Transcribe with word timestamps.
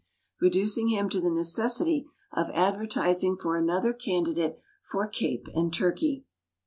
reducing 0.39 0.87
him 0.87 1.09
to 1.11 1.21
the 1.21 1.29
necessity 1.29 2.07
of 2.33 2.49
advertising 2.55 3.37
for 3.37 3.55
another 3.55 3.93
candidate 3.93 4.59
for 4.81 5.07
Cape 5.07 5.45
and 5.53 5.71
turkey. 5.71 6.25